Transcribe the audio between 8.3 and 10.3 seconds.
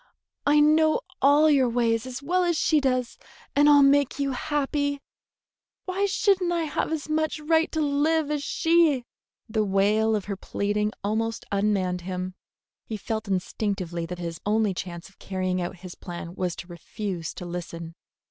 as she?" The wail of